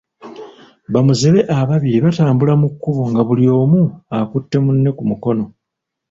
Bamuzibe 0.93 1.39
ababiri 1.59 1.97
abatambula 2.01 2.53
mu 2.61 2.67
kkubo 2.73 3.01
nga 3.11 3.21
buli 3.27 3.45
omu 3.61 3.81
akutte 4.17 4.57
munne 4.63 4.89
ku 4.97 5.03
mukono. 5.09 5.45